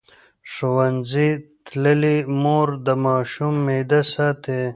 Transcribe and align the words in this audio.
ښوونځې 0.51 1.29
تللې 1.65 2.17
مور 2.41 2.67
د 2.85 2.89
ماشوم 3.05 3.53
معده 3.65 4.01
ساتي. 4.13 4.61